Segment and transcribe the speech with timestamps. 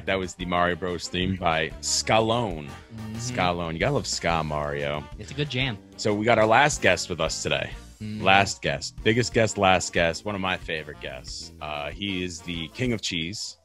[0.00, 0.06] back.
[0.06, 1.08] That was the Mario Bros.
[1.08, 2.68] theme by Scalone.
[2.96, 3.16] Mhm.
[3.16, 3.72] Scalone.
[3.74, 5.04] You gotta love Ska Mario.
[5.18, 5.78] It's a good jam.
[5.96, 7.70] So we got our last guest with us today.
[8.02, 8.22] Mhm.
[8.22, 11.52] Last guest, biggest guest, last guest, one of my favorite guests.
[11.60, 13.56] Uh, he is the king of cheese.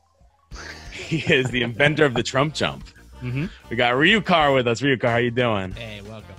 [0.92, 2.86] he is the inventor of the Trump jump.
[3.22, 3.50] Mhm.
[3.70, 4.82] We got Ryukahr with us.
[4.82, 5.72] Ryukahr, how you doing?
[5.72, 6.36] Hey, welcome.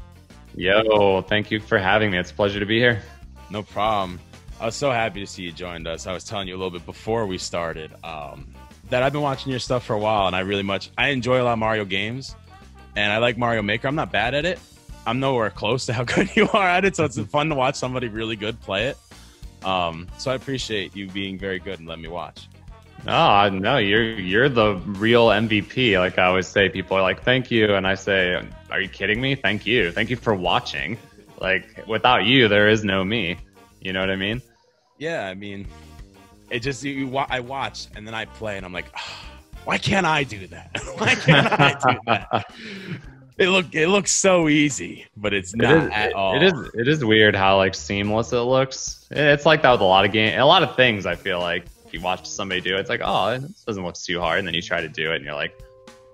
[0.57, 2.19] Yo, thank you for having me.
[2.19, 3.03] It's a pleasure to be here.
[3.51, 4.19] No problem.
[4.61, 6.07] I was so happy to see you joined us.
[6.07, 8.55] I was telling you a little bit before we started um,
[8.91, 11.41] that I've been watching your stuff for a while, and I really much I enjoy
[11.41, 12.37] a lot of Mario games,
[12.97, 13.89] and I like Mario Maker.
[13.89, 14.59] I'm not bad at it.
[15.07, 17.77] I'm nowhere close to how good you are at it, so it's fun to watch
[17.77, 18.99] somebody really good play it.
[19.65, 22.49] Um, so I appreciate you being very good and letting me watch.
[23.05, 25.99] No, no, you're you're the real MVP.
[25.99, 29.21] Like I always say, people are like, "Thank you," and I say, "Are you kidding
[29.21, 29.35] me?
[29.35, 30.99] Thank you, thank you for watching."
[31.41, 33.39] Like without you, there is no me.
[33.81, 34.43] You know what I mean?
[34.99, 35.67] Yeah, I mean,
[36.51, 39.25] it just you, you I watch and then I play, and I'm like, "Ah,
[39.65, 40.71] why can't I do that?
[40.97, 42.53] why can't I do that?
[43.39, 46.37] It look it looks so easy, but it's not is, at it- all.
[46.37, 49.07] it is it is weird how like seamless it looks.
[49.11, 51.07] It's like that with a lot of game, a lot of things.
[51.07, 53.95] I feel like if you watch somebody do it, it's like, oh, this doesn't look
[53.95, 55.59] too hard, and then you try to do it, and you're like,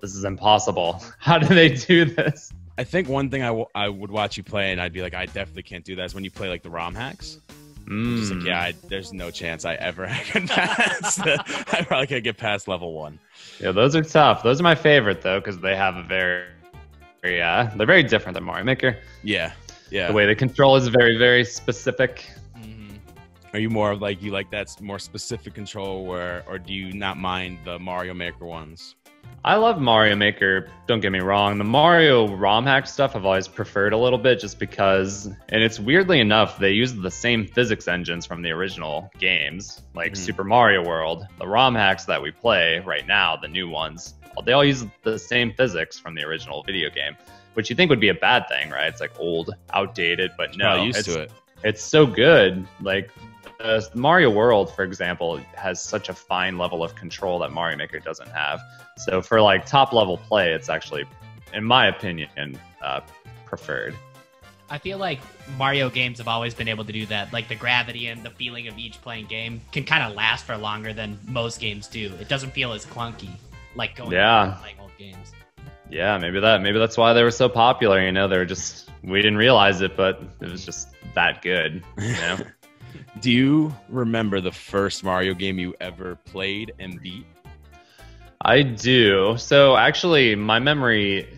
[0.01, 1.03] this is impossible.
[1.19, 2.53] How do they do this?
[2.79, 5.15] I think one thing I, w- I would watch you play, and I'd be like,
[5.15, 6.05] I definitely can't do that.
[6.05, 7.39] Is when you play like the ROM hacks.
[7.87, 8.47] Just like, Mm.
[8.47, 11.21] yeah, I, there's no chance I ever can pass.
[11.21, 13.21] I probably can't get past level one.
[13.61, 14.43] Yeah, those are tough.
[14.43, 16.47] Those are my favorite though, because they have a very,
[17.23, 18.97] very, uh, they're very different than Mario Maker.
[19.23, 19.53] Yeah,
[19.91, 20.09] yeah.
[20.09, 22.27] The way they control is very, very specific.
[22.59, 22.99] Mhm.
[23.53, 26.93] Are you more of like you like that more specific control, where or do you
[26.93, 28.96] not mind the Mario Maker ones?
[29.45, 30.69] I love Mario Maker.
[30.89, 31.57] Don't get me wrong.
[31.59, 35.79] The Mario ROM hack stuff I've always preferred a little bit, just because, and it's
[35.79, 40.17] weirdly enough, they use the same physics engines from the original games, like Mhm.
[40.17, 41.27] Super Mario World.
[41.39, 44.15] The ROM hacks that we play right now, the new ones,
[44.45, 47.17] they all use the same physics from the original video game,
[47.55, 48.89] which you think would be a bad thing, right?
[48.89, 51.33] It's like old, outdated, but no, used it's, to it.
[51.63, 52.67] it's so good.
[52.81, 53.11] Like
[53.61, 57.99] uh, Mario World, for example, has such a fine level of control that Mario Maker
[57.99, 58.61] doesn't have.
[58.99, 61.05] So for like top level play, it's actually,
[61.53, 63.01] in my opinion, uh,
[63.45, 63.95] preferred.
[64.69, 65.21] I feel like
[65.57, 67.33] Mario games have always been able to do that.
[67.33, 70.57] Like the gravity and the feeling of each playing game can kind of last for
[70.57, 72.13] longer than most games do.
[72.21, 73.31] It doesn't feel as clunky
[73.77, 74.47] like going Yeah.
[74.47, 75.33] back and playing old games.
[75.89, 78.05] Yeah, maybe that maybe that's why they were so popular.
[78.05, 81.85] You know, they were just we didn't realize it, but it was just that good.
[81.99, 82.39] You know.
[83.21, 87.27] Do you remember the first Mario game you ever played and beat?
[88.41, 89.37] I do.
[89.39, 91.29] So actually, my memory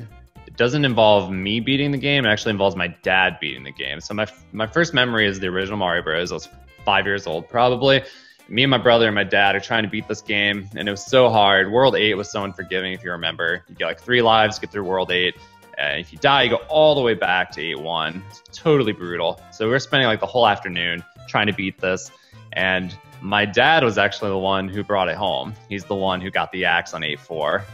[0.56, 2.26] doesn't involve me beating the game.
[2.26, 4.00] It actually involves my dad beating the game.
[4.00, 6.32] So my my first memory is the original Mario Bros.
[6.32, 6.48] I was
[6.84, 8.02] five years old, probably.
[8.48, 10.90] Me and my brother and my dad are trying to beat this game, and it
[10.90, 11.70] was so hard.
[11.70, 12.92] World Eight was so unforgiving.
[12.92, 15.36] If you remember, you get like three lives, get through World Eight.
[15.78, 18.22] And if you die, you go all the way back to 8 1.
[18.30, 19.40] It's totally brutal.
[19.52, 22.10] So we were spending like the whole afternoon trying to beat this.
[22.52, 25.54] And my dad was actually the one who brought it home.
[25.68, 27.64] He's the one who got the axe on 8 4.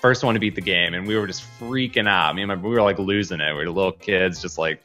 [0.00, 0.94] First one to beat the game.
[0.94, 2.34] And we were just freaking out.
[2.34, 3.52] Me and my, we were like losing it.
[3.52, 4.82] We were little kids, just like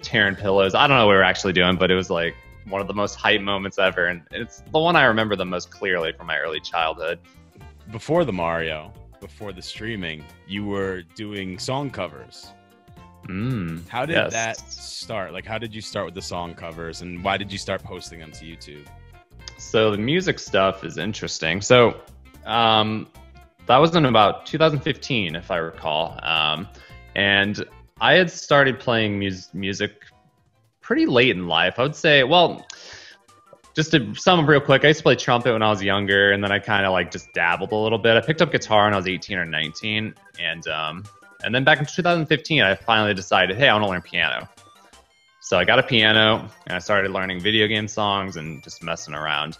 [0.00, 0.74] tearing pillows.
[0.74, 2.34] I don't know what we were actually doing, but it was like
[2.68, 4.06] one of the most hype moments ever.
[4.06, 7.18] And it's the one I remember the most clearly from my early childhood.
[7.90, 12.52] Before the Mario, before the streaming, you were doing song covers.
[13.28, 13.88] Mm.
[13.88, 14.32] How did Yes.
[14.32, 15.32] that start?
[15.32, 18.18] Like, how did you start with the song covers, and why did you start posting
[18.18, 18.86] them to YouTube?
[19.58, 21.60] So the music stuff is interesting.
[21.60, 22.00] So
[22.46, 23.08] um,
[23.66, 26.18] that was in about 2015, if I recall.
[26.22, 26.68] Um,
[27.14, 27.64] and
[28.00, 29.92] I had started playing mus- music
[30.80, 31.78] pretty late in life.
[31.78, 32.66] I would say, well,
[33.74, 36.32] just to sum up real quick, I used to play trumpet when I was younger,
[36.32, 38.16] and then I kind of like just dabbled a little bit.
[38.16, 41.04] I picked up guitar when I was 18 or 19, and um,
[41.44, 44.48] and then back in 2015, I finally decided, hey, I want to learn piano.
[45.40, 49.14] So I got a piano and I started learning video game songs and just messing
[49.14, 49.58] around.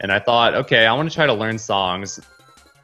[0.00, 2.18] And I thought, okay, I want to try to learn songs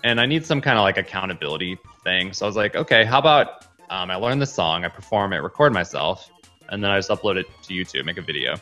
[0.04, 2.32] and I need some kind of like accountability thing.
[2.32, 5.38] So I was like, okay, how about um, I learn the song, I perform it,
[5.38, 6.30] record myself,
[6.68, 8.54] and then I just upload it to YouTube, make a video.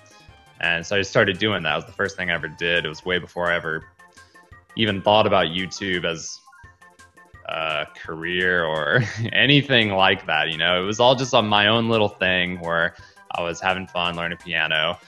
[0.60, 1.72] And so I just started doing that.
[1.72, 2.84] It was the first thing I ever did.
[2.86, 3.84] It was way before I ever
[4.76, 6.40] even thought about YouTube as
[7.46, 9.02] a career or
[9.32, 10.50] anything like that.
[10.50, 12.94] You know, it was all just on my own little thing where
[13.30, 14.98] I was having fun learning piano.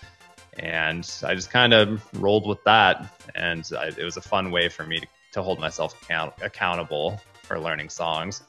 [0.58, 3.14] And I just kind of rolled with that.
[3.34, 7.20] And I, it was a fun way for me to, to hold myself account- accountable
[7.42, 8.42] for learning songs.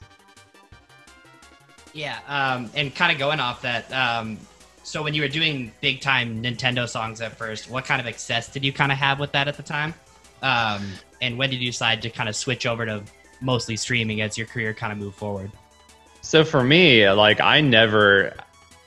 [1.92, 3.92] Yeah, um, and kind of going off that.
[3.92, 4.38] Um,
[4.82, 8.48] so when you were doing big time Nintendo songs at first, what kind of access
[8.48, 9.94] did you kind of have with that at the time?
[10.42, 13.02] Um, and when did you decide to kind of switch over to
[13.40, 15.50] mostly streaming as your career kind of moved forward?
[16.20, 18.34] So for me, like I never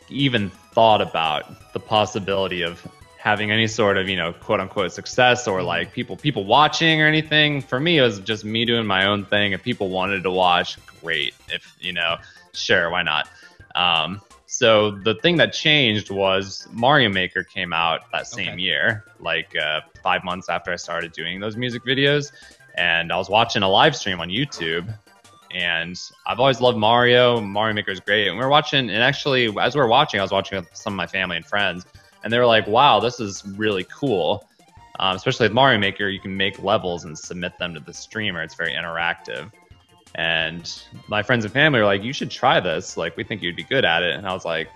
[0.09, 2.85] even thought about the possibility of
[3.17, 7.07] having any sort of you know quote unquote success or like people people watching or
[7.07, 7.61] anything.
[7.61, 9.53] For me it was just me doing my own thing.
[9.53, 11.33] If people wanted to watch great.
[11.49, 12.17] If you know
[12.53, 13.27] sure why not?
[13.75, 18.61] Um, so the thing that changed was mario maker came out that same Okay.
[18.61, 22.33] year like uh, five months after i started doing those music videos
[22.77, 24.93] and i was watching a live stream on youtube
[25.53, 27.41] and I've always loved Mario.
[27.41, 28.27] Mario Maker is great.
[28.27, 30.93] And we are watching, and actually, as we are watching, I was watching with some
[30.93, 31.85] of my family and friends,
[32.23, 34.47] and they were like, "Wow, this is really cool."
[34.99, 38.41] Um, especially with Mario Maker, you can make levels and submit them to the streamer.
[38.43, 39.51] It's very interactive.
[40.15, 40.71] And
[41.07, 42.97] my friends and family were like, "You should try this.
[42.97, 44.69] Like, we think you'd be good at it." And I was like,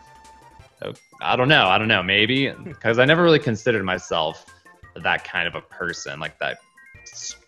[0.83, 1.67] "Oh, "I don't know.
[1.67, 2.03] I don't know.
[2.03, 4.45] Maybe." Because I never really considered myself
[4.95, 6.59] that kind of a person, like that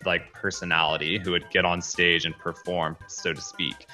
[0.04, 3.86] like personality who would get on stage and perform, so to speak.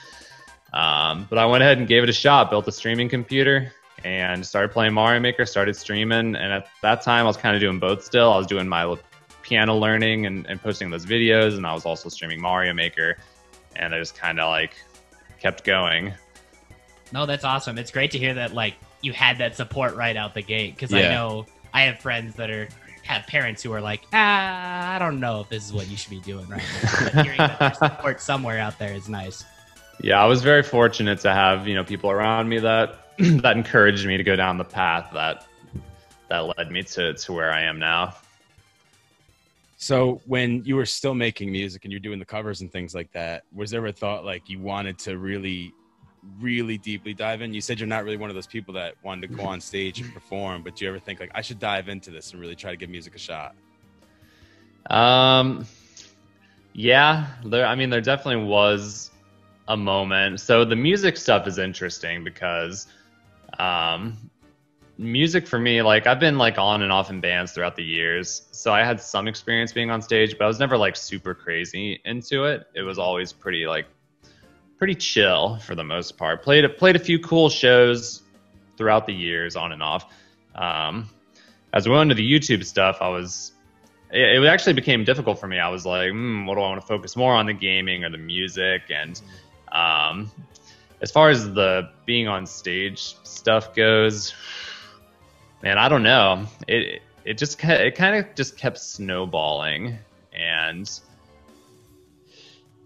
[0.73, 3.73] Um, but I went ahead and gave it a shot, built a streaming computer,
[4.05, 5.47] and started playing Mario Maker.
[5.47, 8.05] Started streaming, and at that time, I was kind of doing both.
[8.05, 8.97] Still, I was doing my
[9.43, 13.17] piano learning and, and posting those videos, and I was also streaming Mario Maker.
[13.77, 14.75] And I just kind of like
[15.41, 16.12] kept going.
[17.12, 17.79] No, that's awesome.
[17.79, 20.93] It's great to hear that like you had that support right out the gate because
[20.93, 22.69] I know I have friends that are
[23.05, 26.11] have parents who are like, ah, I don't know if this is what you should
[26.11, 26.91] be doing right now.
[27.05, 29.45] But hearing that there's support somewhere out there is nice.
[30.03, 34.06] Yeah, I was very fortunate to have you know people around me that that encouraged
[34.06, 35.47] me to go down the path that
[36.29, 38.15] that led me to to where I am now.
[39.77, 43.12] So when you were still making music and you're doing the covers and things like
[43.12, 45.75] that, was there a thought like you wanted to really,
[46.41, 47.55] really deeply dive in?
[47.55, 50.00] You said you're not really one of those people that wanted to go on stage
[50.00, 52.56] and perform, but do you ever think like I should dive into this and really
[52.56, 53.55] try to give music a shot?
[54.91, 55.67] Um,
[56.73, 57.67] yeah, there.
[57.67, 59.11] I mean, there definitely was
[59.69, 60.41] a moment.
[60.41, 62.88] So the music stuff is interesting because,
[63.59, 64.31] um,
[64.99, 68.49] music for me, like I've been like on and off in bands throughout the years,
[68.50, 72.00] so I had some experience being on stage, but I was never like super crazy
[72.05, 72.67] into it.
[72.75, 73.87] It was always pretty like
[74.79, 76.43] pretty chill for the most part.
[76.43, 78.23] Played played a few cool shows
[78.76, 80.12] throughout the years, on and off.
[80.55, 81.09] Um,
[81.73, 83.53] as we went into the YouTube stuff, I was
[84.11, 85.59] it, it actually became difficult for me.
[85.59, 88.11] I was like, hmm, what do I want to focus more on, the gaming or
[88.11, 88.82] the music?
[88.91, 89.21] And
[89.73, 90.31] um,
[91.00, 94.35] as far as the being on stage stuff goes,
[95.62, 96.47] man, I don't know.
[96.69, 99.99] It it just it kind of just kept snowballing,
[100.32, 100.88] and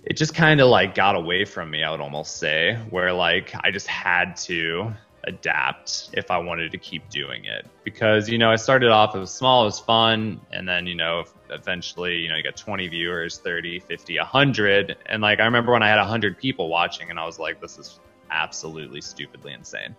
[0.08, 1.84] it just kind of like got away from me.
[1.84, 4.92] I would almost say, where like I just had to
[5.24, 9.18] adapt if I wanted to keep doing it because you know I started off it
[9.18, 12.86] was small it was fun and then you know eventually you know you got 20
[12.88, 17.18] viewers 30 50 100 and like I remember when I had 100 people watching and
[17.18, 17.98] I was like this is
[18.30, 19.94] absolutely stupidly insane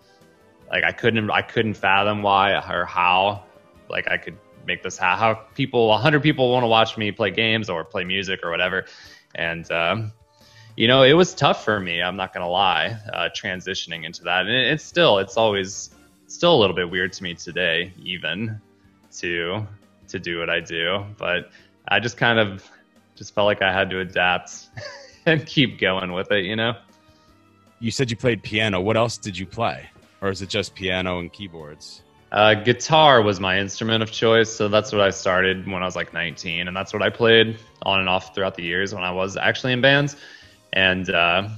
[0.72, 3.44] like I couldn't I couldn't fathom why or how
[3.90, 7.30] like I could make this how, how people 100 people want to watch me play
[7.30, 8.86] games or play music or whatever
[9.36, 10.12] and um
[10.80, 12.02] you know, it was tough for me.
[12.02, 15.90] I'm not gonna lie, uh, transitioning into that, and it, it's still, it's always
[16.28, 18.62] still a little bit weird to me today, even
[19.18, 19.68] to
[20.08, 21.04] to do what I do.
[21.18, 21.52] But
[21.90, 22.64] I just kind of
[23.16, 24.70] just felt like I had to adapt
[25.26, 26.46] and keep going with it.
[26.46, 26.76] You know.
[27.82, 28.80] You said you played piano.
[28.80, 29.90] What else did you play?
[30.22, 32.04] Or is it just piano and keyboards?
[32.32, 35.96] Uh, guitar was my instrument of choice, so that's what I started when I was
[35.96, 39.12] like 19, and that's what I played on and off throughout the years when I
[39.12, 40.16] was actually in bands.
[40.74, 41.50] And uh,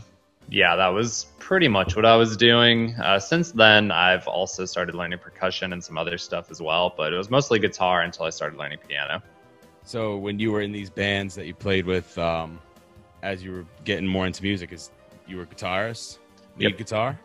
[0.49, 2.95] yeah, that was pretty much what I was doing.
[2.95, 7.11] Uh, since then, I've also started learning percussion and some other stuff as well, but
[7.11, 9.21] it was mostly guitar until I started learning piano.
[9.83, 12.59] So when you were in these bands that you played with, um,
[13.23, 14.89] as you were getting more into music, is
[15.27, 16.19] you were a guitarist,
[16.57, 16.77] lead Yep.
[16.77, 17.19] guitar?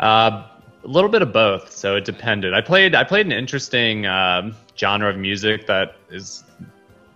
[0.00, 0.48] Uh,
[0.84, 2.54] a little bit of both, so it depended.
[2.54, 6.44] I played I played an interesting um, genre of music that is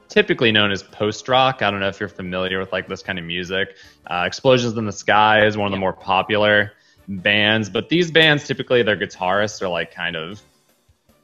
[0.09, 1.63] typically known as post rock.
[1.63, 3.77] I don't know if you're familiar with like this kind of music.
[4.07, 6.73] Uh, Explosions in the Sky is one of the more popular
[7.07, 10.41] bands, but these bands typically their guitarists are like kind of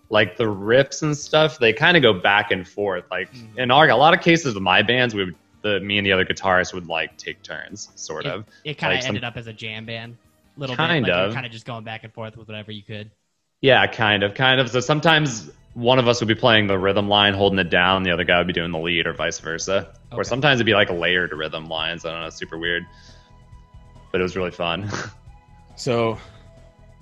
[0.08, 1.58] like the riffs and stuff.
[1.58, 3.04] They kind of go back and forth.
[3.10, 3.58] Like Mhm.
[3.58, 6.12] in our, a lot of cases with my bands, we would the me and the
[6.12, 8.44] other guitarists would like take turns, sort It- of.
[8.62, 10.16] It kind of Like some- ended up as a jam band,
[10.56, 11.12] little Kind bit.
[11.12, 11.34] Like of.
[11.34, 13.10] kind of just going back and forth with whatever you could.
[13.60, 14.70] Yeah, kind of, kind of.
[14.70, 18.10] So sometimes one of us would be playing the rhythm line, holding it down, the
[18.10, 19.92] other guy would be doing the lead, or vice versa.
[20.12, 22.04] Or sometimes it'd be like layered rhythm lines.
[22.04, 22.84] I don't know, super weird,
[24.12, 24.90] but it was really fun.
[25.78, 26.18] So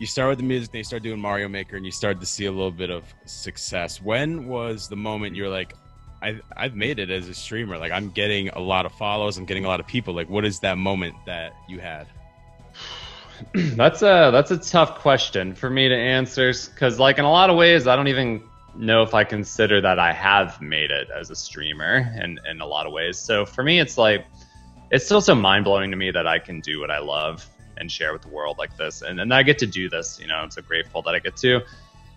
[0.01, 2.27] you start with the music, then you start doing Mario Maker, and you started to
[2.27, 4.03] see a little bit of success.
[4.03, 5.75] When was the moment you're like,
[6.21, 7.79] I I've made it as a streamer.
[7.79, 9.39] Like I'm getting a lot of follows.
[9.39, 10.13] I'm getting a lot of people.
[10.13, 12.09] Like, what is that moment that you had?
[13.55, 17.51] that's a that's a tough question for me to answer because like in a lot
[17.51, 18.43] of ways I don't even
[18.77, 22.67] know if I consider that I have made it as a streamer in in a
[22.67, 23.19] lot of ways.
[23.19, 24.27] So for me, it's like
[24.91, 27.91] it's still so mind blowing to me that I can do what I love and
[27.91, 30.19] share with the world like this, and and I get to do this.
[30.21, 31.61] You know, I'm so grateful that I get to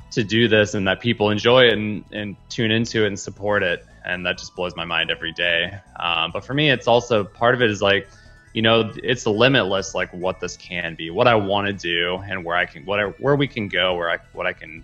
[0.09, 3.63] to do this and that people enjoy it and, and tune into it and support
[3.63, 5.71] it, and that just blows my mind every day.
[5.99, 8.07] Um, but for me, it's also part of it is like
[8.57, 12.43] you know it's limitless like what this can be what i want to do and
[12.43, 14.83] where i can what I, where we can go where i what i can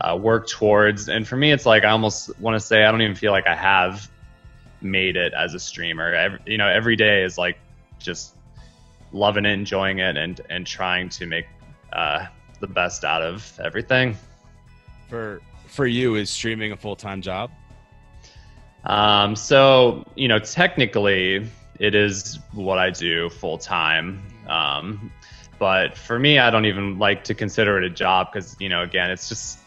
[0.00, 1.10] uh, work towards.
[1.10, 3.46] And for me it's like i almost want to say i don't even feel like
[3.46, 4.10] i have
[4.80, 6.14] made it as a streamer.
[6.14, 7.58] Every, you know every day is like
[7.98, 8.34] just
[9.12, 11.44] loving it enjoying it and and trying to make
[11.92, 12.28] uh,
[12.60, 14.16] the best out of everything.
[15.10, 17.50] For for you, is streaming a full time job?
[18.84, 21.46] um, so you know technically
[21.80, 24.22] it is what I do full time.
[24.46, 25.10] Um,
[25.58, 28.82] but for me, I don't even like to consider it a job because, you know,
[28.82, 29.58] again, it's just,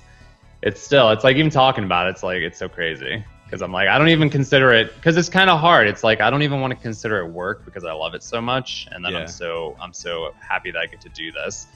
[0.62, 3.26] it's still, it's like even talking about it, it's like, it's so crazy.
[3.46, 5.88] Because I'm like, I don't even consider it, because it's kind of hard.
[5.88, 8.42] It's like, I don't even want to consider it work because I love it so
[8.42, 8.88] much.
[8.92, 9.20] And then Yeah.
[9.20, 11.68] I'm so, I'm so happy that I get to do this.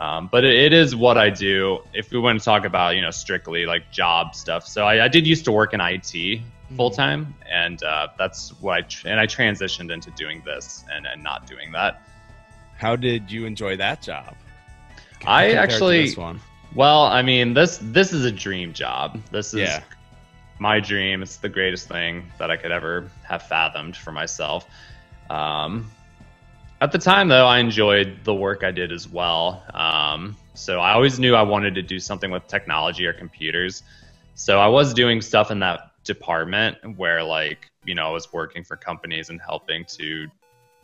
[0.00, 1.78] Um, but it, it is what I do.
[1.92, 4.66] If we want to talk about, you know, strictly like job stuff.
[4.66, 6.42] So I, I did used to work in IT
[6.74, 8.82] full time, and uh, that's why.
[8.82, 12.02] Tr- and I transitioned into doing this and, and not doing that.
[12.78, 14.34] How did you enjoy that job?
[15.26, 16.14] I actually-.
[16.74, 19.20] Well, I mean this this is a dream job.
[19.30, 19.82] This is Yeah.
[20.58, 21.22] my dream.
[21.22, 24.66] It's the greatest thing that I could ever have fathomed for myself.
[25.30, 25.90] Um,
[26.82, 29.62] at the time, though, I enjoyed the work I did as well.
[29.72, 33.82] Um, so I always knew I wanted to do something with technology or computers.
[34.34, 38.64] So I was doing stuff in that department where, like, you know, I was working
[38.64, 40.26] for companies and helping to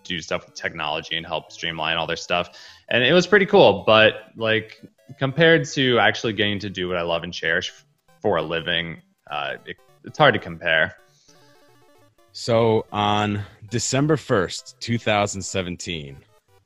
[0.05, 2.59] do stuff with technology and help streamline all their stuff.
[2.89, 3.85] And it was pretty cool.
[3.87, 4.83] But, like,
[5.19, 7.73] compared to actually getting to do what I love and cherish
[8.21, 9.01] for a living,
[9.31, 10.97] uh, it, it's hard to compare.
[12.33, 16.17] So on December 1st, 2017,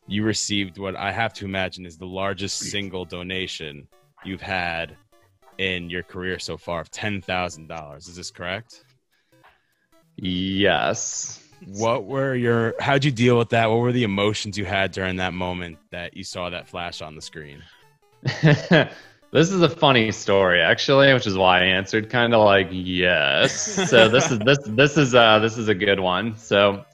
[0.06, 3.88] you received what I have to imagine is the largest single donation
[4.25, 4.96] you've had
[5.58, 7.96] in your career so far of $10,000.
[7.98, 8.84] Is this correct?
[10.16, 11.42] Yes.
[11.66, 13.70] What were your how'd you deal with that?
[13.70, 17.14] What were the emotions you had during that moment that you saw that flash on
[17.14, 17.62] the screen?
[18.42, 18.90] this
[19.32, 23.88] is a funny story actually, which is why I answered kind of like yes.
[23.88, 26.36] So this is this this is uh this is a good one.
[26.36, 26.84] So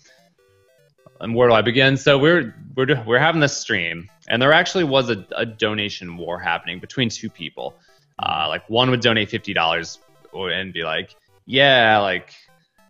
[1.22, 1.96] and where do I begin?
[1.96, 6.38] So we're we're we're having this stream, and there actually was a, a donation war
[6.38, 7.76] happening between two people.
[8.22, 9.98] Uh, like one would donate fifty dollars
[10.32, 12.32] and be like, "Yeah, like,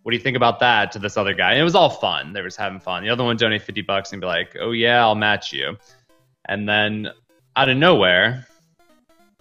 [0.03, 2.33] what do you think about that?" To this other guy, and it was all fun.
[2.33, 3.03] They were having fun.
[3.03, 5.77] The other one donate fifty bucks and be like, "Oh yeah, I'll match you."
[6.45, 7.09] And then
[7.55, 8.47] out of nowhere,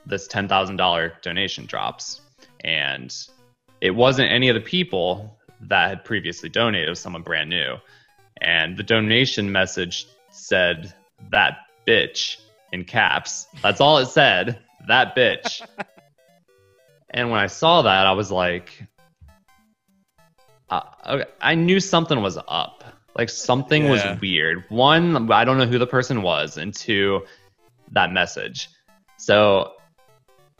[0.06, 2.20] this ten thousand dollar donation drops,
[2.64, 3.14] and
[3.80, 6.88] it wasn't any of the people that had previously donated.
[6.88, 7.76] It was someone brand new,
[8.40, 10.94] and the donation message said
[11.30, 12.38] that bitch
[12.72, 13.46] in caps.
[13.62, 14.58] That's all it said.
[14.88, 15.66] That bitch.
[17.10, 18.86] and when I saw that, I was like,
[20.70, 22.84] uh, okay, I knew something was up.
[23.16, 23.90] Like something Yeah.
[23.90, 24.64] was weird.
[24.70, 27.26] One, I don't know who the person was, and two,
[27.92, 28.68] that message.
[29.18, 29.74] So,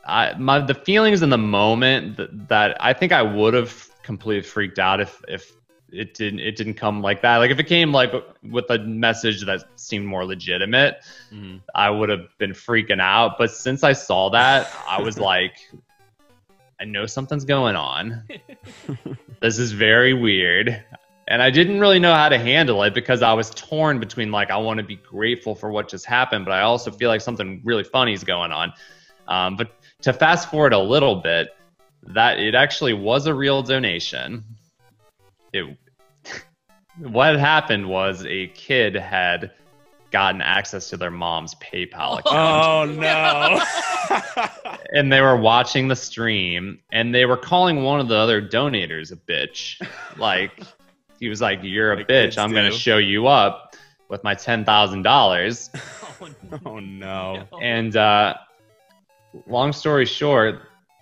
[0.05, 4.43] I my the feelings in the moment that, that I think I would have completely
[4.43, 5.51] freaked out if if
[5.93, 7.37] it didn't it didn't come like that.
[7.37, 8.11] Like if it came like
[8.43, 10.97] with a message that seemed more legitimate,
[11.31, 11.61] Mhm.
[11.75, 13.37] I would have been freaking out.
[13.37, 15.55] But since I saw that, I was like,
[16.81, 18.23] I know something's going on.
[19.41, 20.83] this is very weird.
[21.27, 24.51] And I didn't really know how to handle it because I was torn between like
[24.51, 27.61] I want to be grateful for what just happened, but I also feel like something
[27.63, 28.73] really funny is going on.
[29.27, 29.71] Um, but
[30.01, 31.49] to fast forward a little bit,
[32.07, 34.43] that it actually was a real donation.
[35.53, 35.77] It
[36.97, 39.51] what happened was a kid had
[40.11, 44.79] gotten access to their mom's PayPal account Oh no.
[44.93, 49.11] and they were watching the stream and they were calling one of the other donators
[49.11, 49.81] a bitch.
[50.17, 50.51] Like
[51.19, 52.37] he was like, "You're a Like bitch.
[52.37, 53.75] I'm gonna show you up
[54.09, 55.69] with my ten thousand dollars."
[56.21, 56.29] Oh,
[56.67, 57.45] oh no.
[57.61, 58.35] And uh,
[59.45, 60.61] long story short,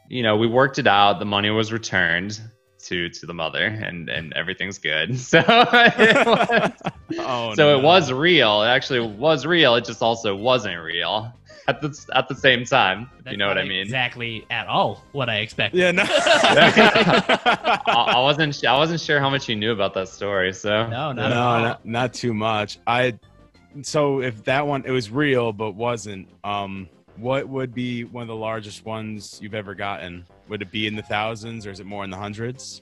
[0.10, 1.20] you know, we worked it out.
[1.20, 2.42] The money was returned
[2.88, 5.16] to to the mother, and and everything's good.
[5.32, 6.72] So it was,
[7.20, 7.78] Oh so no.
[7.80, 8.62] it was real.
[8.64, 9.76] It actually was real.
[9.76, 11.34] It just also wasn't real.
[11.68, 13.10] at the at the same time.
[13.24, 13.82] That's you know what I mean?
[13.82, 15.78] Exactly at all what I expected.
[15.80, 16.04] Yeah, no.
[16.08, 17.82] I,
[18.16, 20.54] I wasn't I wasn't sure how much you knew about that story.
[20.54, 21.60] So No, no, not at all.
[21.62, 22.80] not, not too much.
[22.88, 23.20] I
[23.84, 28.28] so if that one it was real but wasn't, um, what would be one of
[28.28, 30.26] the largest ones you've ever gotten?
[30.50, 32.82] Would it be in the thousands or is it more in the hundreds?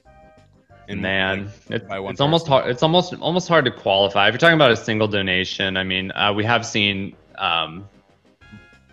[0.88, 2.68] In, Man, like, it's, by it's almost hard.
[2.68, 4.26] It's almost almost hard to qualify.
[4.26, 7.88] If you're talking about a single donation, I mean, uh, we have seen um,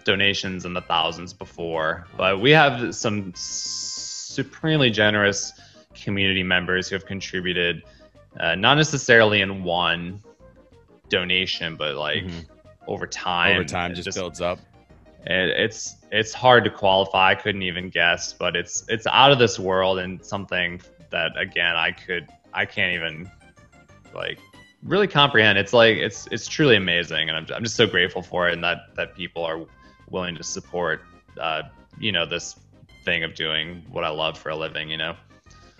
[0.03, 5.53] donations in the thousands before, but we have some supremely generous
[5.95, 7.81] community members who have contributed,
[8.39, 10.21] uh, not necessarily in one
[11.09, 12.45] donation, but like Mhm.
[12.87, 13.55] over time.
[13.55, 14.59] over time It just, builds up.
[15.29, 17.31] It, it's it's hard to qualify.
[17.31, 21.75] I couldn't even guess, but it's it's out of this world and something that again
[21.75, 23.29] I could I can't even
[24.13, 24.39] like
[24.83, 25.57] really comprehend.
[25.57, 28.63] It's like it's it's truly amazing, and I'm I'm just so grateful for it, and
[28.63, 29.65] that that people are
[30.09, 31.01] willing to support
[31.39, 31.63] uh,
[31.99, 32.55] you know this
[33.03, 34.89] thing of doing what I love for a living.
[34.89, 35.15] You know.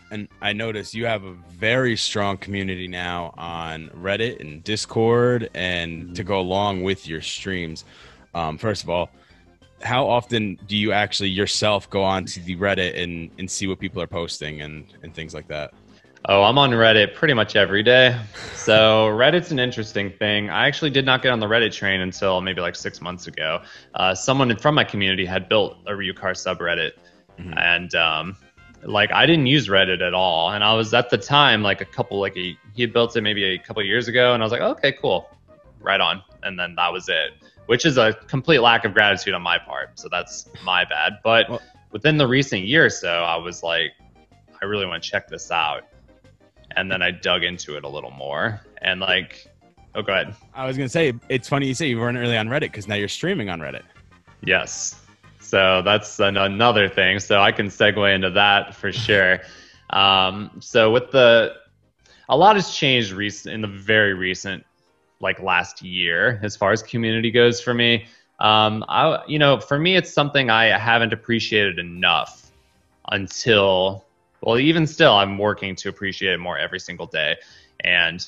[0.10, 6.16] And I notice you have a very strong community now on Reddit and Discord, and
[6.16, 7.84] to go along with your streams.
[8.34, 9.10] Um, first of all,
[9.82, 13.80] how often do you actually yourself go on to the Reddit and, and see what
[13.80, 15.74] people are posting and, and things like that?
[16.26, 18.20] Oh, I'm on Reddit pretty much every day.
[18.54, 20.50] So Reddit's an interesting thing.
[20.50, 23.62] I actually did not get on the Reddit train until maybe like six months ago.
[23.94, 26.94] Uh, someone from my community had built a Ryukahr subreddit,
[27.40, 27.54] Mhm.
[27.62, 28.36] and um,
[28.84, 30.52] like I didn't use Reddit at all.
[30.52, 33.22] And I was at the time like a couple like a, he had built it
[33.22, 35.30] maybe a couple years ago, and I was like, okay, cool,
[35.80, 36.24] right on.
[36.44, 37.32] And then that was it,
[37.68, 40.00] which is a complete lack of gratitude on my part.
[40.00, 41.20] So that's my bad.
[41.24, 43.92] But Well- within the recent year or so, I was like,
[44.62, 45.84] I really want to check this out
[46.76, 48.62] and then I dug into it a little more.
[48.82, 49.48] And like,
[49.96, 50.36] oh, go ahead.
[50.54, 52.96] I was gonna say it's funny you say you weren't really on Reddit because now
[52.96, 53.84] you're streaming on Reddit.
[54.44, 55.02] Yes.
[55.40, 57.20] So that's an, another thing.
[57.20, 59.40] So I can segue into that for sure.
[59.92, 61.54] Um, so with the,
[62.30, 64.66] a lot has changed recent in the very recent,
[65.20, 68.06] like last year, as far as community goes for me.
[68.40, 72.52] Um, I, you know, for me, it's something I haven't appreciated enough
[73.12, 74.06] until,
[74.42, 77.38] well, even still, I'm working to appreciate it more every single day.
[77.84, 78.28] And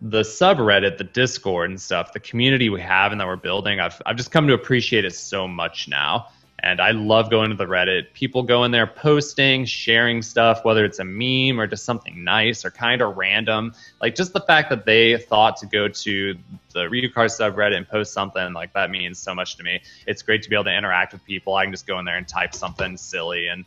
[0.00, 4.00] the subreddit, the Discord and stuff, the community we have and that we're building, I've,
[4.06, 6.28] I've just come to appreciate it so much now.
[6.64, 8.12] And I love going to the Reddit.
[8.12, 12.64] People go in there posting, sharing stuff, whether it's a meme or just something nice
[12.64, 13.74] or kind of random.
[14.00, 16.34] Like just the fact that they thought to go to
[16.72, 19.82] the Ryukahr subreddit and post something, like that means so much to me.
[20.06, 21.54] It's great to be able to interact with people.
[21.54, 23.64] I can just go in there and type something silly and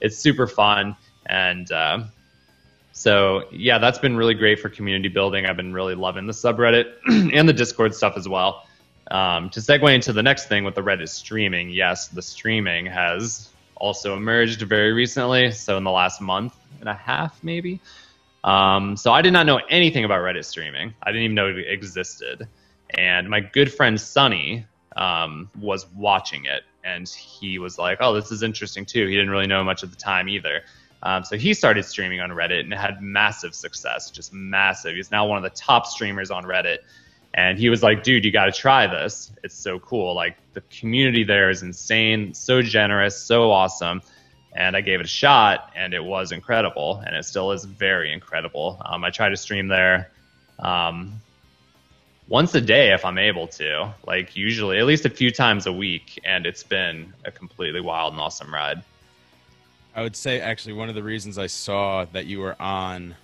[0.00, 0.96] it's super fun.
[1.26, 2.04] And uh,
[2.92, 5.46] so, yeah, that's been really great for community building.
[5.46, 8.66] I've been really loving the subreddit and the Discord stuff as well.
[9.10, 13.50] Um, to segue into the next thing with the Reddit streaming, yes, the streaming has
[13.76, 15.52] also emerged very recently.
[15.52, 17.80] So, in the last month and a half, maybe.
[18.42, 21.58] Um, so, I did not know anything about Reddit streaming, I didn't even know it
[21.68, 22.48] existed.
[22.90, 24.64] And my good friend Sunny
[24.96, 29.30] um, was watching it, and he was like, "Oh, this is interesting too." He didn't
[29.30, 30.62] really know much at the time either.
[31.02, 34.96] Um, so he started streaming on Reddit and had massive success, just massive.
[34.96, 36.78] He's now one of the top streamers on Reddit.
[37.36, 39.30] And he was like, dude, you got to try this.
[39.44, 40.14] It's so cool.
[40.14, 44.00] Like the community there is insane, so generous, so awesome.
[44.54, 47.02] And I gave it a shot and it was incredible.
[47.06, 48.80] And it still is very incredible.
[48.82, 50.10] Um, I try to stream there
[50.58, 51.20] um,
[52.26, 55.72] once a day if I'm able to, like usually at least a few times a
[55.72, 56.18] week.
[56.24, 58.82] And it's been a completely wild and awesome ride.
[59.94, 63.14] I would say actually one of the reasons I saw that you were on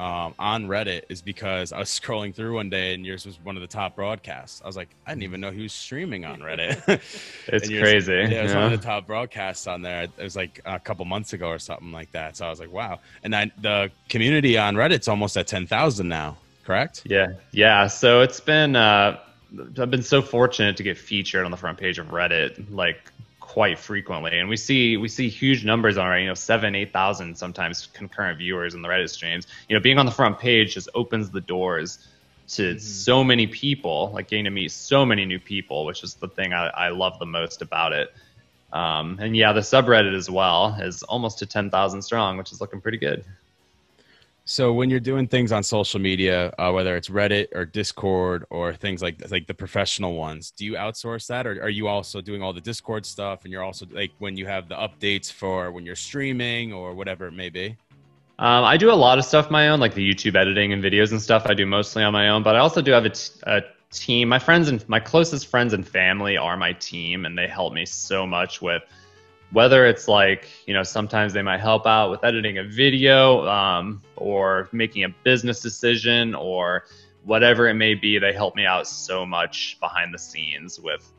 [0.00, 3.56] um, on Reddit is because I was scrolling through one day and yours was one
[3.56, 4.62] of the top broadcasts.
[4.64, 6.80] I was like, I didn't even know he was streaming on Reddit.
[7.46, 8.12] It's crazy.
[8.12, 8.62] Yeah, it was yeah.
[8.62, 10.04] one of the top broadcasts on there.
[10.04, 12.36] It was like a couple months ago or something like that.
[12.36, 13.00] So I was like, wow.
[13.22, 16.38] And then the community on Reddit's almost at ten thousand now.
[16.64, 17.02] Correct?
[17.04, 17.88] Yeah, yeah.
[17.88, 19.18] So it's been uh,
[19.78, 23.12] I've been so fortunate to get featured on the front page of Reddit like
[23.50, 26.20] quite frequently, and we see we see huge numbers on it.
[26.20, 29.48] You know, seven, eight thousand sometimes concurrent viewers in the Reddit streams.
[29.68, 32.06] You know, being on the front page just opens the doors
[32.50, 36.28] to so many people, like getting to meet so many new people, which is the
[36.28, 38.14] thing I, I love the most about it.
[38.72, 42.60] Um, and yeah, the subreddit as well is almost to ten thousand strong, which is
[42.60, 43.24] looking pretty good.
[44.50, 48.74] So when you're doing things on social media, uh, whether it's Reddit or Discord or
[48.74, 52.42] things like like the professional ones, do you outsource that, or are you also doing
[52.42, 53.44] all the Discord stuff?
[53.44, 57.28] And you're also like when you have the updates for when you're streaming or whatever
[57.28, 57.76] it may be.
[58.40, 61.12] Um, I do a lot of stuff my own, like the YouTube editing and videos
[61.12, 61.44] and stuff.
[61.46, 64.28] I do mostly on my own, but I also do have a, t- a team.
[64.28, 67.86] My friends and my closest friends and family are my team, and they help me
[67.86, 68.82] so much with
[69.52, 74.00] whether it's like you know sometimes they might help out with editing a video um,
[74.16, 76.84] or making a business decision or
[77.24, 81.12] whatever it may be they help me out so much behind the scenes with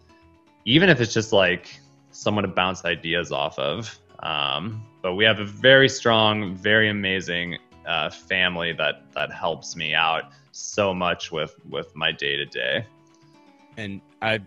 [0.65, 1.79] even if it's just like
[2.11, 3.97] someone to bounce ideas off of.
[4.19, 9.93] Um, but we have a very strong very amazing uh, family that that helps me
[9.93, 12.85] out so much with with my day to day
[13.77, 14.39] and i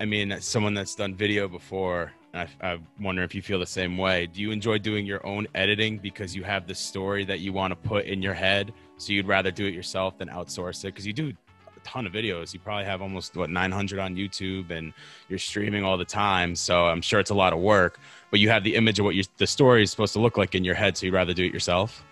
[0.00, 3.96] i mean someone that's done video before I, I wonder if you feel the same
[3.96, 4.26] way.
[4.26, 7.70] Do you enjoy doing your own editing because you have the story that you want
[7.72, 8.72] to put in your head?
[8.98, 10.88] So you'd rather do it yourself than outsource it?
[10.88, 11.32] Because you do
[11.76, 12.52] a ton of videos.
[12.52, 14.92] You probably have almost what 900 on YouTube, and
[15.28, 16.54] you're streaming all the time.
[16.54, 17.98] So I'm sure it's a lot of work.
[18.30, 20.64] But you have the image of what the story is supposed to look like in
[20.64, 20.96] your head.
[20.96, 22.04] So you'd rather do it yourself.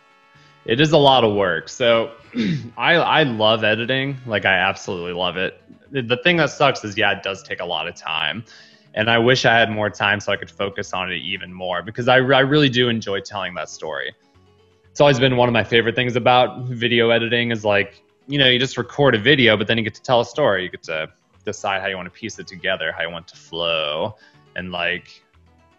[0.64, 1.68] It is a lot of work.
[1.68, 2.12] So
[2.76, 4.16] I I love editing.
[4.26, 5.60] Like I absolutely love it.
[5.90, 8.44] The thing that sucks is yeah, it does take a lot of time
[8.94, 11.82] and I wish I had more time so I could focus on it even more
[11.82, 14.14] because I, I really do enjoy telling that story.
[14.90, 18.48] It's always been one of my favorite things about video editing is like, you know,
[18.48, 20.62] you just record a video, but then you get to tell a story.
[20.62, 21.08] You get to
[21.44, 24.14] decide how you want to piece it together, how you want to flow.
[24.54, 25.22] And like,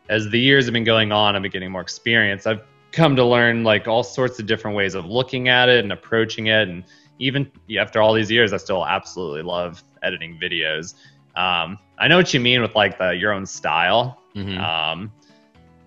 [0.10, 2.45] as the years have been going on, I've been getting more experience.
[2.45, 5.93] I've come to learn like all sorts of different ways of looking at it and
[5.93, 6.67] approaching it.
[6.67, 6.84] And
[7.19, 7.49] even
[7.80, 10.95] after all these years, I still absolutely love editing videos.
[11.36, 14.21] Um, I know what you mean with like the your own style.
[14.36, 14.58] Mm-hmm.
[14.58, 15.12] Um,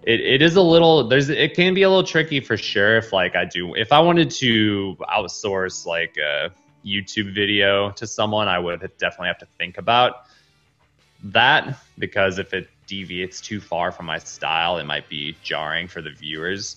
[0.02, 3.12] it, it is a little there's it can be a little tricky for sure if
[3.12, 6.50] like I do if I wanted to outsource like a
[6.84, 10.26] YouTube video to someone I would definitely have to think about
[11.24, 16.00] that because if it deviates too far from my style it might be jarring for
[16.00, 16.76] the viewers.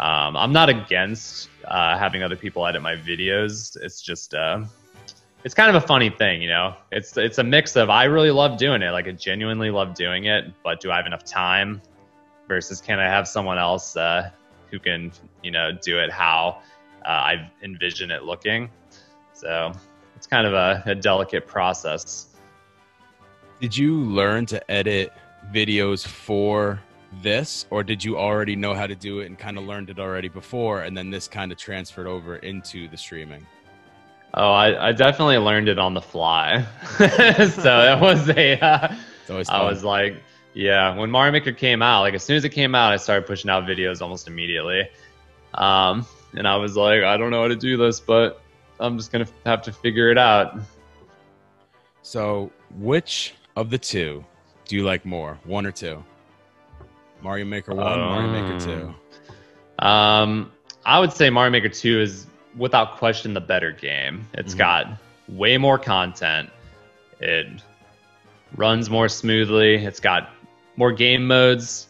[0.00, 3.76] Um, I'm not against uh, having other people edit my videos.
[3.80, 4.64] It's just uh,
[5.44, 6.74] it's kind of a funny thing, you know.
[6.90, 10.26] It's it's a mix of I really love doing it, like I genuinely love doing
[10.26, 11.82] it, but do I have enough time?
[12.48, 14.30] Versus can I have someone else uh,
[14.70, 16.60] who can, you know, do it how
[17.04, 18.70] uh, I envision it looking?
[19.32, 19.72] So
[20.16, 22.28] it's kind of a, a delicate process.
[23.60, 25.12] Did you learn to edit
[25.52, 26.80] videos for
[27.22, 29.98] this, or did you already know how to do it and kind of learned it
[29.98, 33.46] already before, and then this kind of transferred over into the streaming?
[34.34, 36.64] Oh, I, I definitely learned it on the fly.
[36.96, 38.58] so it was a.
[38.60, 38.94] Uh,
[39.48, 40.16] I was like,
[40.54, 43.26] yeah, when Mario Maker came out, like as soon as it came out, I started
[43.26, 44.88] pushing out videos almost immediately.
[45.54, 48.42] Um, and I was like, I don't know how to do this, but
[48.80, 50.58] I'm just gonna have to figure it out.
[52.02, 54.24] So, which of the two
[54.66, 56.02] do you like more, one or two?
[57.22, 59.84] Mario Maker One, um, Mario Maker Two.
[59.84, 60.52] Um,
[60.84, 64.26] I would say Mario Maker Two is without question the better game.
[64.34, 64.58] It's mm-hmm.
[64.58, 64.86] got
[65.28, 66.50] way more content.
[67.20, 67.46] It
[68.56, 69.76] runs more smoothly.
[69.76, 70.30] It's got
[70.76, 71.88] more game modes,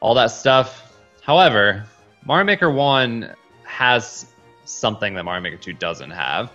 [0.00, 0.96] all that stuff.
[1.22, 1.86] However,
[2.24, 3.34] Mario Maker 1
[3.64, 4.26] has
[4.64, 6.50] something that Mario Maker 2 doesn't have,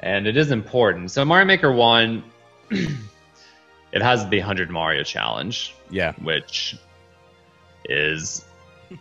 [0.00, 1.10] and it is important.
[1.10, 2.24] So Mario Maker 1
[2.70, 5.74] it has the 100 Mario challenge.
[5.90, 6.76] Yeah, which
[7.84, 8.44] is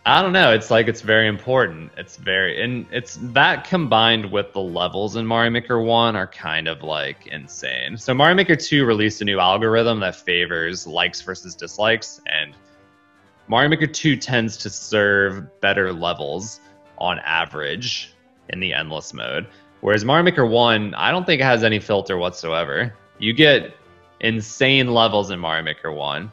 [0.05, 0.51] I don't know.
[0.53, 1.91] It's like it's very important.
[1.97, 6.67] It's very and it's that combined with the levels in Mario Maker 1 are kind
[6.67, 7.97] of like insane.
[7.97, 12.53] So Mario Maker 2 released a new algorithm that favors likes versus dislikes and
[13.47, 16.59] Mario Maker 2 tends to serve better levels
[16.99, 18.13] on average
[18.49, 19.47] in the endless mode.
[19.81, 22.93] Whereas Mario Maker 1, I don't think it has any filter whatsoever.
[23.17, 23.73] You get
[24.19, 26.31] insane levels in Mario Maker 1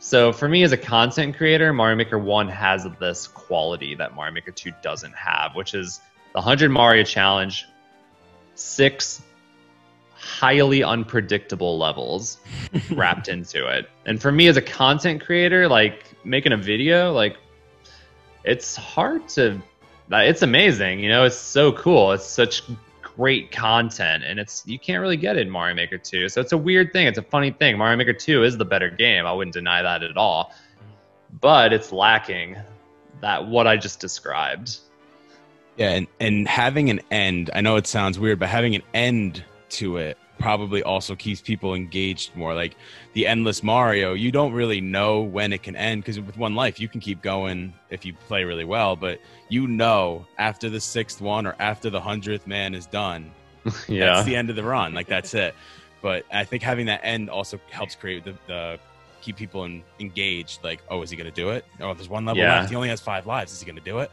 [0.00, 4.32] so for me as a content creator, Mario Maker 1 has this quality that Mario
[4.32, 6.00] Maker 2 doesn't have, which is
[6.32, 7.66] the 100 Mario challenge,
[8.54, 9.22] six
[10.14, 12.38] highly unpredictable levels
[12.90, 13.90] wrapped into it.
[14.06, 17.36] And for me as a content creator, like making a video, like
[18.42, 19.60] it's hard to
[20.12, 22.12] it's amazing, you know, it's so cool.
[22.12, 22.62] It's such
[23.20, 26.30] great content, and it's you can't really get it in Mario Maker 2.
[26.30, 27.06] So it's a weird thing.
[27.06, 27.76] It's a funny thing.
[27.76, 29.26] Mario Maker 2 is the better game.
[29.26, 30.54] I wouldn't deny that at all,
[31.38, 32.56] but it's lacking
[33.20, 34.78] that what I just described.
[35.76, 37.50] Yeah, and and having an end.
[37.54, 41.74] I know it sounds weird, but having an end to it probably also keeps people
[41.74, 42.54] engaged more.
[42.54, 42.74] Like
[43.12, 46.80] the endless Mario, you don't really know when it can end because with one life,
[46.80, 51.20] you can keep going if you play really well, but you know after the sixth
[51.20, 53.30] one or after the hundredth man is done,
[53.88, 54.94] yeah, that's the end of the run.
[54.94, 55.54] Like that's it.
[56.02, 58.80] But I think having that end also helps create the, the
[59.20, 60.64] keep people in, engaged.
[60.64, 61.66] Like, oh, is he going to do it?
[61.78, 62.60] Oh, there's one level yeah.
[62.60, 62.70] left.
[62.70, 63.52] He only has five lives.
[63.52, 64.10] Is he going to do it?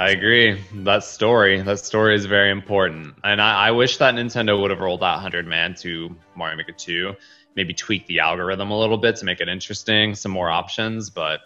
[0.00, 0.58] I agree.
[0.76, 4.80] That story, that story is very important, and I, I wish that Nintendo would have
[4.80, 7.14] rolled out 100 Man to Mario Maker 2.
[7.54, 11.10] Maybe tweak the algorithm a little bit to make it interesting, some more options.
[11.10, 11.40] But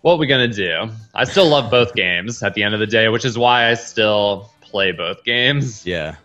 [0.00, 0.90] what are we gonna do?
[1.14, 3.74] I still love both games at the end of the day, which is why I
[3.74, 5.86] still play both games.
[5.86, 6.16] Yeah.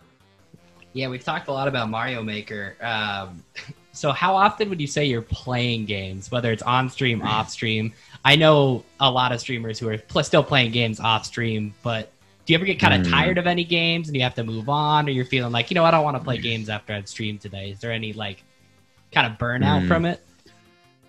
[0.94, 2.76] Yeah, we've talked a lot about Mario Maker.
[2.82, 3.44] Um,
[3.92, 7.92] so, how often would you say you're playing games, whether it's on stream, off stream?
[8.24, 12.12] I know a lot of streamers who are pl- still playing games off stream, but
[12.46, 13.10] do you ever get kind of Mm.
[13.10, 15.74] tired of any games and you have to move on, or you're feeling like, you
[15.74, 17.70] know, I don't want to play games after I've streamed today?
[17.70, 18.42] Is there any like
[19.12, 19.88] kind of burnout Mm.
[19.88, 20.20] from it?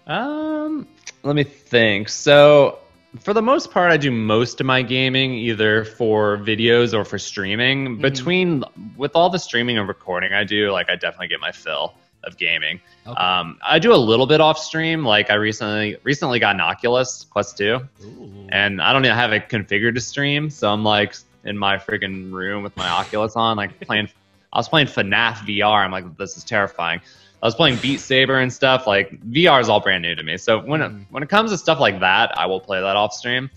[0.07, 0.87] Um,
[1.23, 2.09] let me think.
[2.09, 2.79] So,
[3.21, 7.19] for the most part, I do most of my gaming either for videos or for
[7.19, 7.97] streaming.
[7.97, 8.01] Mhm.
[8.01, 8.63] Between
[8.97, 12.37] with all the streaming and recording I do, like I definitely get my fill of
[12.37, 12.79] gaming.
[13.05, 13.19] Okay.
[13.19, 15.05] Um, I do a little bit off stream.
[15.05, 17.65] Like I recently recently got an Oculus Quest 2,
[18.05, 18.47] Ooh.
[18.49, 20.49] and I don't even have it configured to stream.
[20.49, 24.09] So I'm like in my freaking room with my Oculus on, like playing.
[24.51, 25.83] I was playing FNAF VR.
[25.83, 27.01] I'm like, this is terrifying.
[27.41, 28.87] I was playing Beat Saber and stuff.
[28.87, 30.37] Like VR is all brand new to me.
[30.37, 33.13] So when it, when it comes to stuff like that, I will play that off
[33.13, 33.49] stream.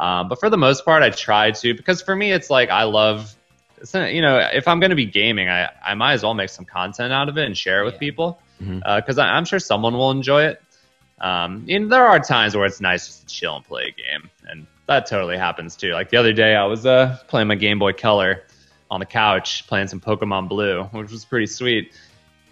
[0.00, 2.84] Um, but for the most part, I try to because for me, it's like I
[2.84, 3.34] love.
[3.94, 6.50] Not- You know, if I'm going to be gaming, I, I might as well make
[6.50, 7.98] some content out of it and share it with Yeah.
[8.00, 10.60] people because I I'm sure someone will enjoy it.
[11.20, 14.30] Um, and there are times where it's nice just to chill and play a game,
[14.48, 15.92] and that totally happens too.
[15.92, 18.44] Like the other day, I was uh, playing my Game Boy Color
[18.90, 21.92] on the couch, playing some Pokemon Blue, which was pretty sweet.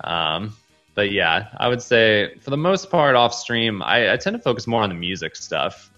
[0.02, 0.54] Um,
[0.94, 4.42] but yeah, I would say for the most part, off stream, I, I tend to
[4.42, 5.90] focus more on the music stuff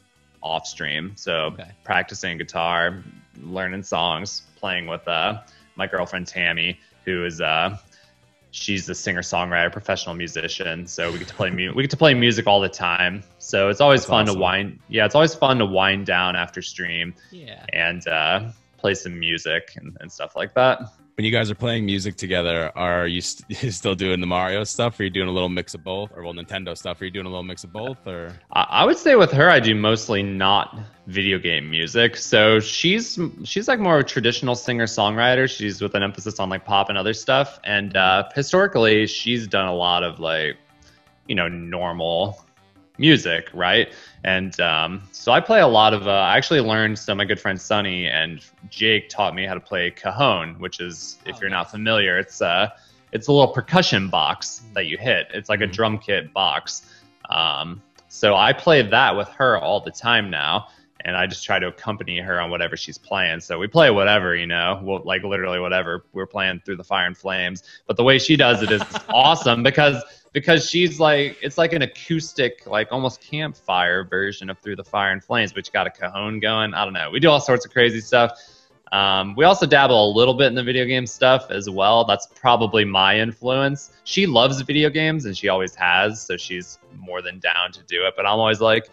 [0.42, 1.12] off stream.
[1.16, 1.70] So Okay.
[1.84, 3.02] practicing guitar,
[3.42, 5.42] learning songs, playing with uh,
[5.76, 7.76] my girlfriend Tammy, who is uh,
[8.50, 10.86] she's a singer songwriter, professional musician.
[10.86, 13.22] So we get to play mu- we get to play music all the time.
[13.38, 14.36] So it's always That's fun awesome.
[14.36, 14.78] to wind.
[14.88, 17.64] Yeah, it's always fun to wind down after stream yeah.
[17.72, 20.80] and uh, play some music and, and stuff like that.
[21.18, 25.00] When you guys are playing music together, are you st- still doing the Mario stuff?
[25.00, 26.12] Or are you doing a little mix of both?
[26.16, 27.00] Or well, Nintendo stuff?
[27.00, 28.06] Are you doing a little mix of both?
[28.06, 30.78] Or I I would say with her, I do mostly not
[31.08, 32.16] video game music.
[32.16, 35.50] So she's she's like more of a traditional singer songwriter.
[35.50, 37.58] She's with an emphasis on like pop and other stuff.
[37.64, 40.56] And uh, historically, she's done a lot of like
[41.26, 42.46] you know normal
[42.98, 43.92] music, right?
[44.24, 46.06] And um, so I play a lot of.
[46.06, 46.98] Uh, I actually learned.
[46.98, 51.18] So my good friend Sonny and Jake taught me how to play cajon, which is
[51.24, 51.56] if Oh, you're nice.
[51.66, 52.68] not familiar, it's uh
[53.12, 55.28] it's a little percussion box that you hit.
[55.32, 55.72] It's like a Mhm.
[55.72, 56.82] drum kit box.
[57.30, 60.66] Um, so I play that with her all the time now,
[61.04, 63.40] and I just try to accompany her on whatever she's playing.
[63.40, 66.04] So we play whatever, you know, well, like literally whatever.
[66.12, 69.62] We're playing through the fire and flames, but the way she does it is awesome
[69.62, 74.84] because because she's like it's like an acoustic, like almost campfire version of Through the
[74.84, 76.74] Fire and Flames, but you got a cajon going.
[76.74, 77.10] I don't know.
[77.10, 78.38] We do all sorts of crazy stuff.
[78.92, 82.04] Um, we also dabble a little bit in the video game stuff as well.
[82.04, 83.92] That's probably my influence.
[84.04, 88.06] She loves video games and she always has, so she's more than down to do
[88.06, 88.14] it.
[88.16, 88.88] But I'm always like,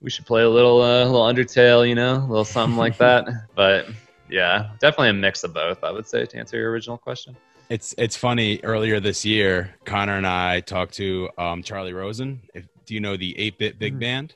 [0.00, 3.28] we should play a little, uh, little Undertale, you know, a little something like that.
[3.54, 3.86] But
[4.28, 5.84] yeah, definitely a mix of both.
[5.84, 7.36] I would say to answer your original question.
[7.68, 8.60] It's it's funny.
[8.62, 12.40] Earlier this year, Connor and I talked to um, Charlie Rosen.
[12.54, 14.00] If, do you know the Eight Bit Big Mhm.
[14.00, 14.34] Band?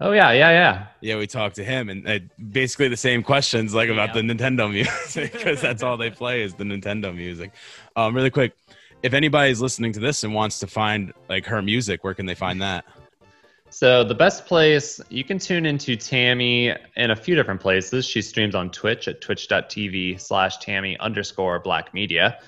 [0.00, 0.86] Oh yeah, yeah, yeah.
[1.00, 2.18] Yeah, we talked to him, and uh,
[2.52, 4.20] basically the same questions like about Yeah.
[4.22, 7.52] the Nintendo music because that's all they play is the Nintendo music.
[7.96, 8.52] Um, really quick,
[9.02, 12.34] if anybody's listening to this and wants to find like her music, where can they
[12.34, 12.84] find that?
[13.70, 18.06] So the best place you can tune into Tammy in a few different places.
[18.06, 22.38] She streams on Twitch at twitch.tv slash Tammy underscore Black Media.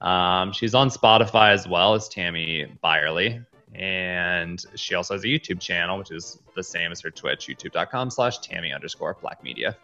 [0.00, 3.40] Um, she's on Spotify as well as Tammy Byerly.
[3.74, 8.10] And she also has a YouTube channel, which is the same as her Twitch, youtube.com
[8.10, 9.76] slash Tammy underscore Black Media.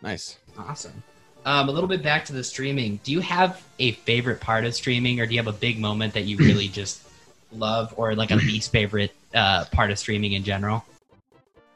[0.00, 0.38] Nice.
[0.58, 1.02] Awesome.
[1.44, 3.00] Um, a little bit back to the streaming.
[3.04, 6.14] Do you have a favorite part of streaming, or do you have a big moment
[6.14, 7.02] that you really just
[7.52, 10.84] love, or like a least favorite uh, part of streaming in general?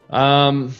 [0.08, 0.74] Um,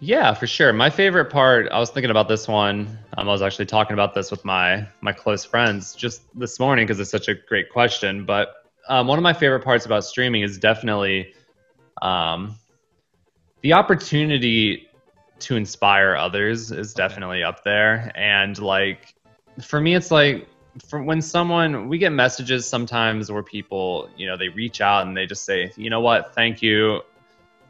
[0.00, 0.72] yeah, for sure.
[0.72, 2.98] My favorite part, I was thinking about this one.
[3.16, 6.86] Um, I was actually talking about this with my my close friends just this morning
[6.86, 8.24] because it's such a great question.
[8.24, 8.54] But
[8.88, 11.34] um, one of my favorite parts about streaming is definitely
[12.00, 12.56] um,
[13.60, 14.88] the opportunity
[15.40, 18.10] to inspire others is definitely up there.
[18.14, 19.14] And like
[19.60, 20.48] for me, it's like
[20.88, 25.14] for when someone we get messages sometimes where people you know they reach out and
[25.14, 27.00] they just say you know what thank you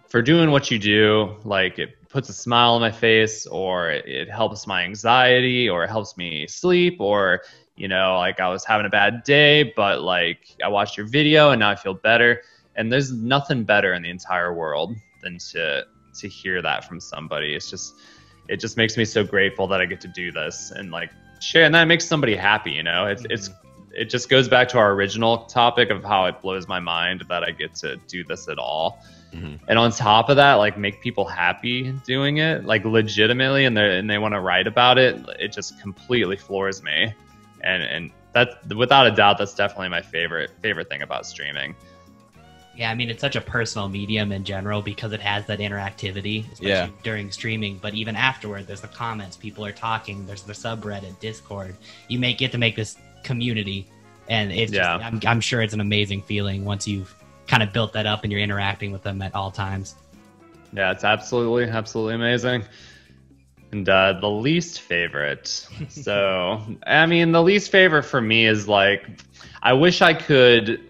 [0.08, 4.06] for doing what you do like it puts a smile on my face or it,
[4.06, 7.42] it helps my anxiety or it helps me sleep or
[7.76, 11.50] you know like i was having a bad day but like i watched your video
[11.50, 12.42] and now i feel better
[12.76, 17.54] and there's nothing better in the entire world than to to hear that from somebody
[17.54, 17.94] it's just
[18.50, 21.64] it just makes me so grateful that I get to do this and like share,
[21.64, 22.72] and that makes somebody happy.
[22.72, 23.92] You know, it's it's mm-hmm.
[23.94, 27.44] it just goes back to our original topic of how it blows my mind that
[27.44, 29.02] I get to do this at all.
[29.32, 29.60] Mhm.
[29.68, 33.98] And on top of that, like make people happy doing it, like legitimately, and they
[33.98, 35.18] and they want to write about it.
[35.38, 37.12] It just completely floors me,
[37.62, 41.74] and and that's without a doubt, that's definitely my favorite favorite thing about streaming.
[42.76, 46.44] Yeah, I mean it's such a personal medium in general because it has that interactivity,
[46.52, 46.88] especially Yeah.
[47.02, 47.78] during streaming.
[47.78, 50.24] But even afterward, there's the comments, people are talking.
[50.26, 51.76] There's the subreddit, Discord.
[52.08, 53.86] You may get to make this community,
[54.28, 54.98] and it's Yeah.
[54.98, 57.14] just, I'm, I'm sure it's an amazing feeling once you've
[57.50, 59.96] kind of built that up and you're interacting with them at all times.
[60.72, 62.62] Yeah, it's absolutely, absolutely amazing.
[63.72, 65.66] And uh, the least favorite.
[65.88, 69.08] So, I mean, the least favorite for me is like,
[69.62, 70.88] I wish I could.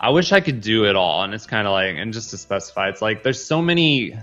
[0.00, 2.38] I wish I could do it all, and it's kind of like, and just to
[2.38, 4.18] specify, it's like there's so many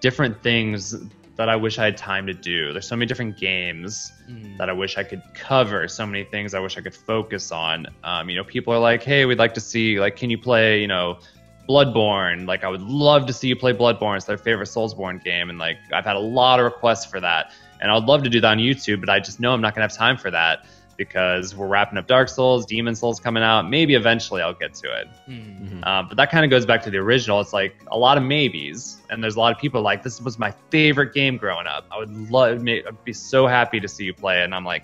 [0.00, 0.94] different things
[1.38, 2.72] that I wish I had time to do.
[2.72, 4.12] There's so many different games
[4.58, 5.86] that I wish I could cover.
[5.86, 7.86] So many things I wish I could focus on.
[8.02, 10.80] Um, you know, people are like, "Hey, we'd like to see like, can you play,
[10.80, 11.20] you know,
[11.68, 12.46] Bloodborne?
[12.48, 14.16] Like, I would love to see you play Bloodborne.
[14.16, 17.52] It's their favorite Soulsborne game, and like, I've had a lot of requests for that,
[17.80, 19.76] and I would love to do that on YouTube, but I just know I'm not
[19.76, 20.66] gonna have time for that
[20.98, 23.70] because we're wrapping up Dark Souls, Demon Souls coming out.
[23.70, 25.08] Maybe eventually I'll get to it.
[25.26, 25.86] Mm.
[25.86, 27.40] Um, but that kind of goes back to the original.
[27.40, 30.38] It's like a lot of maybes, and there's a lot of people like this was
[30.38, 31.86] my favorite game growing up.
[31.90, 34.82] I would love, I'd be so happy to see you play it, and I'm like,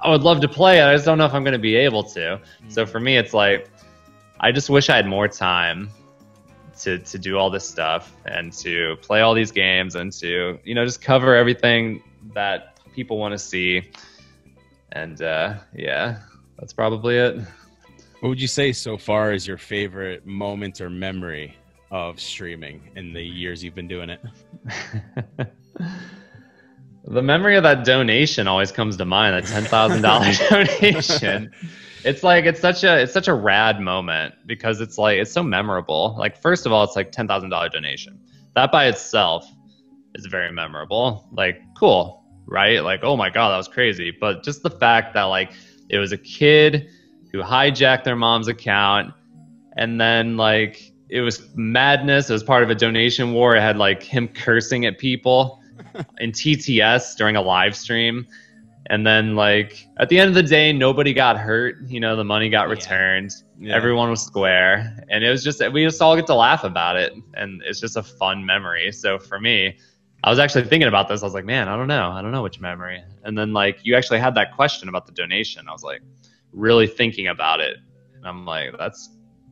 [0.00, 0.84] I would love to play it.
[0.84, 2.40] I just don't know if I'm going to be able to.
[2.68, 3.68] So for me, it's like
[4.40, 5.90] I just wish I had more time
[6.80, 10.74] to to do all this stuff and to play all these games and to you
[10.74, 12.02] know just cover everything
[12.34, 13.90] that people want to see.
[14.92, 16.18] And uh, yeah,
[16.58, 17.38] that's probably it.
[18.20, 21.56] What would you say so far is your favorite moment or memory
[21.90, 24.20] of streaming in the years you've been doing it?
[27.04, 29.34] the memory of that donation always comes to mind.
[29.34, 31.52] That ten thousand dollars donation.
[32.04, 35.42] It's like it's such a it's such a rad moment because it's like it's so
[35.42, 36.16] memorable.
[36.18, 38.20] Like first of all, it's like ten thousand dollar donation.
[38.54, 39.46] That by itself
[40.14, 41.28] is very memorable.
[41.32, 42.17] Like cool,
[42.48, 42.82] right?
[42.82, 44.10] Like oh my god, that was crazy.
[44.10, 45.52] But just the fact that like
[45.88, 46.88] it was a kid
[47.32, 49.12] who hijacked their mom's account
[49.76, 52.28] and then like it was madness.
[52.28, 53.56] It was part of a donation war.
[53.56, 55.62] It had like him cursing at people
[56.18, 58.26] in TTS during a live stream.
[58.90, 61.76] And then like at the end of the day, nobody got hurt.
[61.86, 62.74] You know, the money got Yeah.
[62.74, 63.30] returned.
[63.58, 63.74] Yeah.
[63.74, 65.02] Everyone was square.
[65.08, 67.12] And it was just we just all get to laugh about it.
[67.34, 68.92] And it's just a fun memory.
[68.92, 69.78] So for me,
[70.24, 71.22] I was actually thinking about this.
[71.22, 72.10] I was like, man, I don't know.
[72.10, 73.02] I don't know which memory.
[73.24, 75.68] And then like you actually had that question about the donation.
[75.68, 76.02] I was like
[76.52, 77.76] really thinking about it.
[78.16, 79.10] And I'm like, that's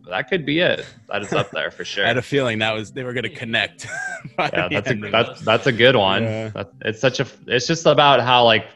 [0.09, 0.85] that could be it.
[1.09, 2.05] That is up there for sure.
[2.05, 3.87] I had a feeling that was they were going to connect.
[4.39, 6.25] yeah, that's a that's that's a good one.
[6.25, 6.49] Yeah.
[6.49, 8.67] That, it's such a it's just about how like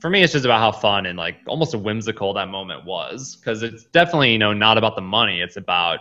[0.00, 3.64] for me it's just about how fun and like almost whimsical that moment was because
[3.64, 5.40] it's definitely you know not about the money.
[5.40, 5.98] It's about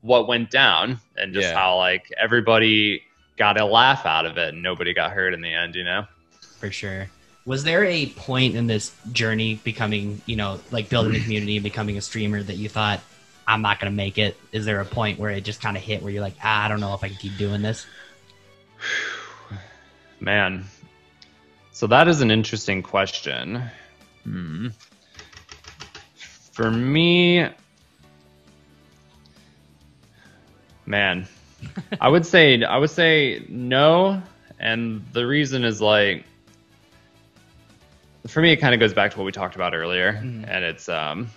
[0.00, 1.58] what went down and just Yeah.
[1.58, 3.02] how like everybody
[3.36, 5.74] got a laugh out of it and nobody got hurt in the end.
[5.74, 6.06] You know.
[6.58, 7.08] for sure.
[7.46, 11.64] Was there a point in this journey becoming, you know, like building the community and
[11.64, 13.00] becoming a streamer that you thought,
[13.46, 14.36] I'm not going to make it?
[14.52, 16.68] Is there a point where it just kind of hit where you're like, ah, I
[16.68, 17.86] don't know if I can keep doing this?
[20.20, 20.64] Man.
[21.72, 23.62] So that is an interesting question.
[24.24, 24.68] Hmm.
[26.52, 27.48] For me,
[30.84, 31.26] man,
[32.00, 34.22] I would say I would say no,
[34.58, 36.24] and the reason is like
[38.26, 40.44] for me it kind of goes back to what we talked about earlier, Mhm.
[40.48, 41.28] and it's um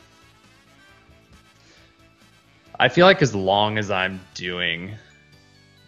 [2.80, 4.96] I feel like as long as I'm doing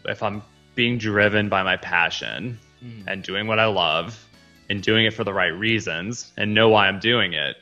[0.06, 0.43] if I'm
[0.76, 2.60] being driven by my passion
[3.08, 4.24] and doing what I love
[4.69, 7.56] and doing it for the right reasons and know why I'm doing it,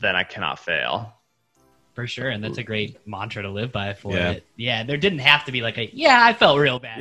[0.00, 1.12] then I cannot fail.
[1.98, 2.28] For sure.
[2.28, 4.30] And that's a great mantra to live by for Yeah.
[4.30, 4.44] it.
[4.54, 4.84] Yeah.
[4.84, 7.00] There didn't have to be like a, yeah, I felt real bad.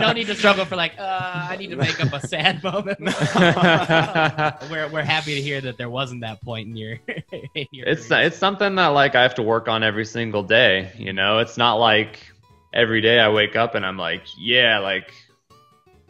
[0.00, 2.64] no, no need to struggle for like, uh, I need to make up a sad
[2.64, 2.98] moment.
[4.70, 6.98] we're, we're happy to hear that there wasn't that point in your,
[7.54, 8.22] in your it's career.
[8.22, 10.90] it's something that like I have to work on every single day.
[10.98, 12.18] You know, it's not like
[12.74, 15.12] every day I wake up and I'm like, yeah, like.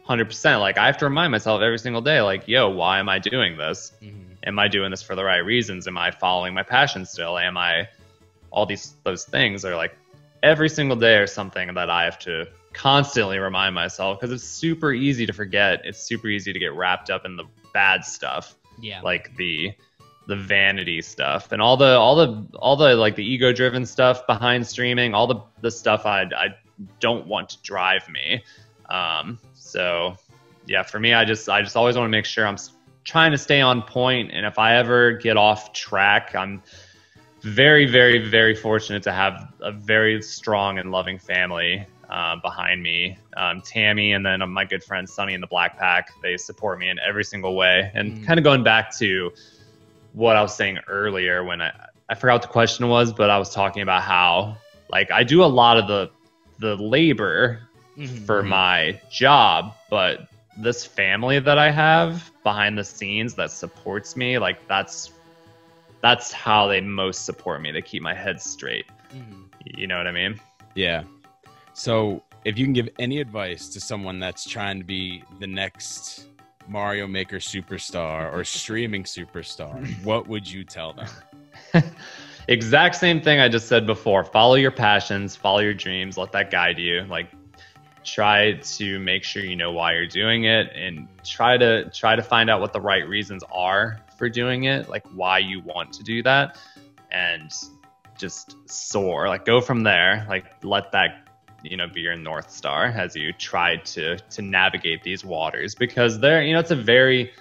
[0.09, 3.19] 100% like I have to remind myself every single day like yo why am I
[3.19, 4.30] doing this Mhm.
[4.43, 5.87] Am I doing this for the right reasons?
[5.87, 7.37] Am I following my passion still?
[7.37, 7.87] Am I
[8.51, 9.95] all these those things are like
[10.43, 14.91] every single day or something that I have to constantly remind myself because it's super
[14.93, 15.81] easy to forget.
[15.85, 19.01] It's super easy to get wrapped up in the bad stuff, Yeah.
[19.01, 19.73] like the
[20.27, 24.25] the vanity stuff and all the all the all the like the ego driven stuff
[24.27, 26.55] behind streaming, all the the stuff I I
[26.99, 28.43] don't want to drive me.
[28.89, 30.15] Um, so
[30.67, 32.57] yeah, for me, I just I just always want to make sure I'm
[33.03, 36.61] trying to stay on point, and if I ever get off track, I'm
[37.41, 43.17] very, very, very fortunate to have a very strong and loving family uh, behind me.
[43.37, 46.89] Um, Tammy and then my good friend Sonny in the Black Pack, they support me
[46.89, 47.89] in every single way.
[47.95, 48.25] And Mm.
[48.25, 49.31] kind of going back to
[50.13, 51.71] what I was saying earlier when I,
[52.09, 54.57] I forgot what the question was, but I was talking about how
[54.89, 56.09] like I do a lot of the
[56.59, 57.61] the labor
[57.97, 58.25] Mhm.
[58.27, 60.27] for my job, but
[60.57, 65.11] this family that I have behind the scenes that supports me, like that's
[66.01, 67.71] that's how they most support me.
[67.71, 68.85] to keep my head straight.
[69.13, 69.47] Mhm.
[69.65, 70.39] You know what I mean?
[70.75, 71.03] Yeah.
[71.73, 76.25] So, if you can give any advice to someone that's trying to be the next
[76.67, 81.07] Mario Maker superstar or streaming superstar, what would you tell them?
[82.47, 84.23] exact same thing I just said before.
[84.23, 87.03] Follow your passions, follow your dreams, let that guide you.
[87.03, 87.29] Like
[88.03, 92.23] try to make sure you know why you're doing it and try to try to
[92.23, 96.03] find out what the right reasons are for doing it, like why you want to
[96.03, 96.57] do that
[97.11, 97.51] and
[98.17, 99.27] just soar.
[99.27, 100.25] Like go from there.
[100.29, 101.27] Like let that
[101.63, 106.19] you know be your north star as you try to to navigate these waters because
[106.19, 107.31] there you know it's a very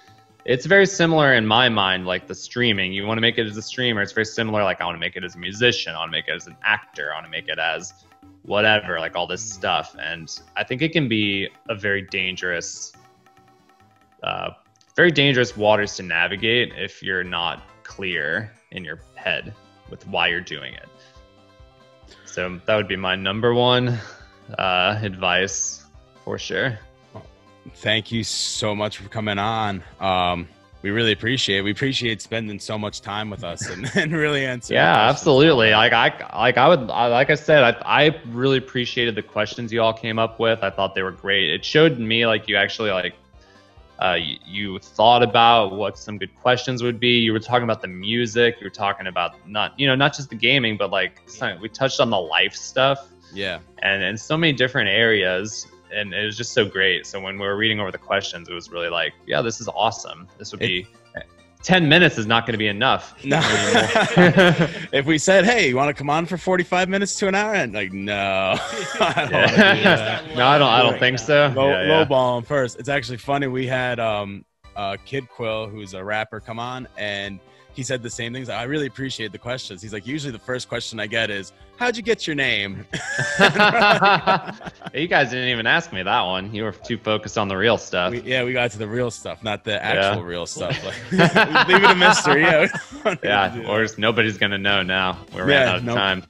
[0.44, 3.56] it's very similar in my mind like the streaming you want to make it as
[3.56, 5.98] a streamer it's very similar like i want to make it as a musician i
[5.98, 8.04] want to make it as an actor i want to make it as
[8.42, 9.94] whatever like all this stuff.
[9.98, 12.92] And i think it can be a very dangerous
[14.22, 14.50] uh,
[14.96, 19.54] very dangerous waters to navigate if you're not clear in your head
[19.88, 20.88] with why you're doing it.
[22.26, 23.98] So that would be my number one
[24.58, 25.84] uh, advice
[26.24, 26.78] for sure.
[27.76, 29.82] Thank you so much for coming on.
[30.00, 30.48] Um,
[30.82, 31.62] we really appreciate it.
[31.62, 34.76] We appreciate spending so much time with us and, and really answering.
[34.76, 35.72] Yeah, absolutely.
[35.72, 36.08] Like I,
[36.38, 39.92] like I would, I, like I said, I, I really appreciated the questions you all
[39.92, 40.60] came up with.
[40.62, 41.50] I thought they were great.
[41.50, 43.14] It showed me like you actually like,
[44.02, 47.18] uh, you, you thought about what some good questions would be.
[47.18, 48.56] You were talking about the music.
[48.58, 51.68] You were talking about not, you know, not just the gaming, but like some- we
[51.68, 53.58] touched on the life stuff Yeah.
[53.82, 55.66] and in so many different areas.
[55.94, 57.06] And it was just so great.
[57.06, 59.68] So when we were reading over the questions, it was really like, yeah, this is
[59.68, 60.28] awesome.
[60.38, 60.86] This would be.
[61.62, 63.14] 10 minutes is not going to be enough.
[63.24, 63.38] No.
[64.92, 67.54] if we said, "Hey, you want to come on for forty-five minutes to an hour?"
[67.54, 68.14] and like, no,
[69.00, 69.56] I don't want do.
[69.56, 70.22] Yeah.
[70.34, 70.68] no, I don't.
[70.68, 71.52] I don't think so.
[71.54, 72.80] low, Yeah, low ball him first.
[72.80, 73.46] It's actually funny.
[73.46, 77.38] We had um, uh, Kid Quill, who's a rapper, come on, and
[77.74, 78.48] he said the same things.
[78.48, 79.80] I really appreciate the questions.
[79.82, 82.86] He's like, usually the first question I get is, "How'd you get your name?"
[84.94, 86.54] you guys didn't even ask me that one.
[86.54, 88.10] You were too focused on the real stuff.
[88.12, 90.76] we, yeah, we got to the real stuff, not the actual real stuff.
[90.84, 90.96] Like,
[91.68, 92.42] leave it a mystery.
[92.42, 95.18] Yeah, we don't want to do yeah, or just nobody's gonna know now.
[95.34, 95.96] We ran Yeah, out of nope.
[95.96, 96.22] time.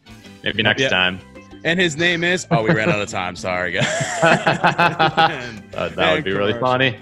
[0.42, 0.88] Maybe next Yeah.
[0.88, 1.20] time.
[1.64, 2.46] and his name is.
[2.50, 3.36] Oh, we ran out of time.
[3.36, 3.86] Sorry, guys.
[4.22, 6.96] Uh, that would be really funny.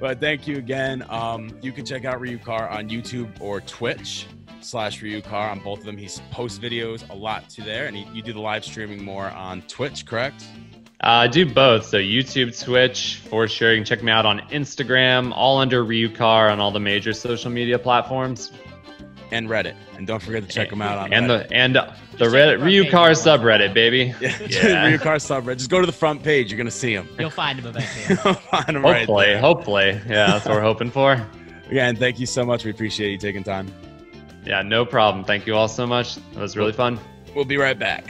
[0.00, 1.04] But thank you again.
[1.08, 4.26] Um, you can check out Ryukahr on YouTube or Twitch
[4.60, 5.96] slash Ryukahr on both of them.
[5.96, 9.26] He posts videos a lot to there, and he, you do the live streaming more
[9.26, 10.44] on Twitch, correct?
[11.00, 11.86] Uh, I do both.
[11.86, 13.72] So YouTube, Twitch, for sure.
[13.72, 17.50] You can check me out on Instagram, all under Ryukahr on all the major social
[17.50, 18.52] media platforms.
[19.30, 21.48] And Reddit, and don't forget to check them out on and Reddit.
[21.48, 23.42] the and the Just Reddit the front page Ryukahr if you want.
[23.42, 24.14] subreddit, baby.
[24.20, 24.90] yeah, Yeah.
[24.96, 25.58] Ryukahr subreddit.
[25.58, 26.50] Just go to the front page.
[26.50, 27.08] You're gonna see them.
[27.18, 28.16] You'll find them eventually.
[28.50, 29.40] Find him right Hopefully, there.
[29.40, 29.86] hopefully.
[30.08, 31.12] Yeah, that's what we're hoping for.
[31.70, 32.64] Again, thank you so much.
[32.64, 33.70] We appreciate you taking time.
[34.46, 35.24] Yeah, no problem.
[35.24, 36.16] Thank you all so much.
[36.16, 36.98] It was really fun.
[37.34, 38.04] We'll be right back.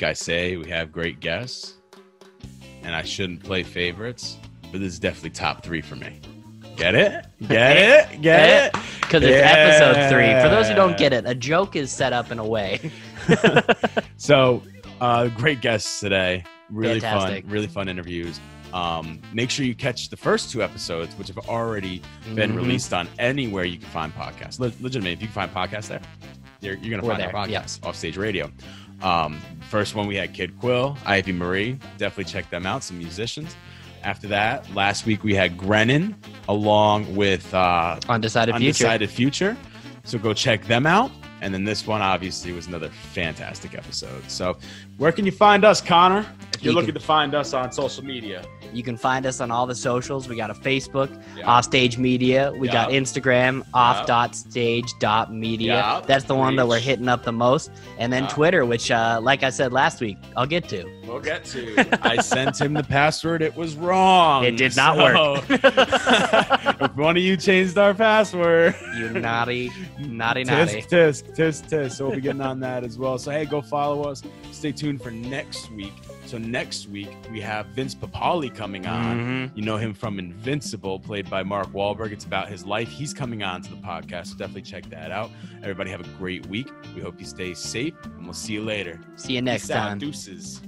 [0.00, 1.74] Week I say we have great guests,
[2.82, 4.38] and I shouldn't play favorites,
[4.72, 6.18] but this is definitely top three for me.
[6.76, 7.26] Get it?
[7.46, 7.76] Get
[8.12, 8.22] it?
[8.22, 8.82] Get it?
[9.02, 9.52] Because it's Yeah.
[9.52, 10.32] episode three.
[10.40, 12.90] For those who don't get it, a joke is set up in a way.
[14.16, 14.62] So,
[15.00, 16.44] uh, great guests today.
[16.68, 17.44] Really Fantastic.
[17.44, 18.38] fun, really fun interviews.
[18.74, 22.02] Um, make sure you catch the first two episodes, which have already
[22.34, 22.56] been Mhm.
[22.56, 24.60] released on anywhere you can find podcasts.
[24.60, 26.00] Le- legitimately, if you can find podcasts there,
[26.60, 27.62] you're, you're going to find our podcast, yeah.
[27.62, 28.50] podcasts off stage radio.
[29.02, 31.78] Um, first one we had Kid Quill, Ivy Marie.
[31.98, 32.82] Definitely check them out.
[32.84, 33.56] Some musicians.
[34.02, 36.16] After that, last week we had Grennan,
[36.48, 38.84] along with uh, Undecided future.
[38.84, 39.56] Undecided Future.
[40.04, 41.10] So go check them out.
[41.42, 44.30] And then this one obviously was another fantastic episode.
[44.30, 44.58] So
[44.98, 46.26] where can you find us, Connor?
[46.60, 48.44] If you're You looking can- to find us on social media.
[48.74, 50.28] You can find us on all the socials.
[50.28, 51.50] We got a Facebook, Yeah.
[51.50, 52.52] Offstage Media.
[52.54, 53.00] We got Yeah.
[53.00, 55.74] Instagram, off.stage.media.
[55.74, 56.02] Yeah.
[56.06, 57.70] That's the one that we're hitting up the most.
[57.98, 58.28] And then Yeah.
[58.28, 60.84] Twitter, which, uh, like I said last week, I'll get to.
[61.06, 61.88] We'll get to.
[62.06, 63.40] I sent him the password.
[63.40, 64.44] It was wrong.
[64.44, 65.42] It did not work.
[65.48, 70.82] if one of you changed our password, You naughty, naughty, naughty.
[70.82, 71.92] tisk, tisk, tisk, tisk.
[71.92, 73.16] So we'll be getting on that as well.
[73.18, 74.22] So hey, go follow us.
[74.52, 75.94] Stay tuned for next week.
[76.30, 79.48] So next week we have Vince Papale coming on.
[79.50, 79.56] Mhm.
[79.56, 82.12] You know him from Invincible, played by Mark Wahlberg.
[82.12, 82.88] It's about his life.
[82.88, 84.28] He's coming on to the podcast.
[84.28, 85.32] So definitely check that out.
[85.60, 86.68] Everybody have a great week.
[86.94, 89.00] We hope you stay safe, and we'll see you later.
[89.16, 89.88] See you next Peace out.
[89.88, 89.98] time.
[89.98, 90.60] Deuces.